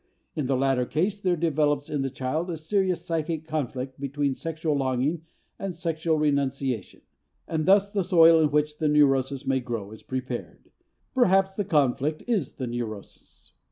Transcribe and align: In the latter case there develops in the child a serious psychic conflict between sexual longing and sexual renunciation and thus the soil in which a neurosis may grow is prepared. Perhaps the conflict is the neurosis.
In 0.35 0.47
the 0.47 0.57
latter 0.57 0.87
case 0.87 1.21
there 1.21 1.35
develops 1.35 1.87
in 1.87 2.01
the 2.01 2.09
child 2.09 2.49
a 2.49 2.57
serious 2.57 3.05
psychic 3.05 3.45
conflict 3.45 3.99
between 3.99 4.33
sexual 4.33 4.75
longing 4.75 5.25
and 5.59 5.75
sexual 5.75 6.17
renunciation 6.17 7.01
and 7.47 7.67
thus 7.67 7.93
the 7.93 8.03
soil 8.03 8.39
in 8.41 8.49
which 8.49 8.81
a 8.81 8.87
neurosis 8.87 9.45
may 9.45 9.59
grow 9.59 9.91
is 9.91 10.01
prepared. 10.01 10.71
Perhaps 11.13 11.55
the 11.55 11.65
conflict 11.65 12.23
is 12.25 12.53
the 12.53 12.65
neurosis. 12.65 13.51